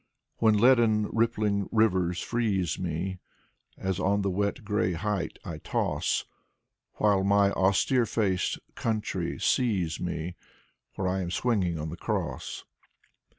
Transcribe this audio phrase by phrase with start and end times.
[0.37, 3.19] When leaden rippHng rivers freeze me,
[3.77, 6.25] As on the wet gray height I toss.
[6.93, 10.33] While my austere faced country sees me
[10.95, 12.63] Where I am swinging on the cross.